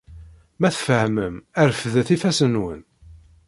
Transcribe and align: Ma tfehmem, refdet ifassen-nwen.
Ma 0.59 0.69
tfehmem, 0.75 1.35
refdet 1.67 2.09
ifassen-nwen. 2.15 2.81